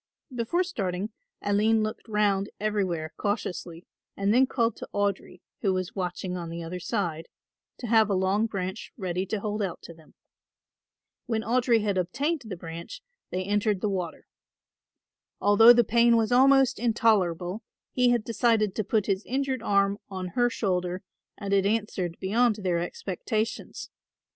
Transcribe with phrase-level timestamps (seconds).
[0.33, 1.11] Before starting
[1.43, 3.85] Aline looked round everywhere cautiously
[4.17, 7.27] and then called to Audry, who was watching on the other side,
[7.77, 10.15] to have a long branch ready to hold out to them.
[11.27, 14.25] When Audry had obtained the branch they entered the water.
[15.39, 17.61] Although the pain was almost intolerable
[17.93, 21.03] he had decided to put his injured arm on her shoulder
[21.37, 23.91] and it answered beyond their expectations.